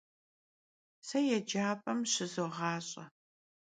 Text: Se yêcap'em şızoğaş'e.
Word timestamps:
Se 1.07 1.19
yêcap'em 1.29 1.99
şızoğaş'e. 2.11 3.03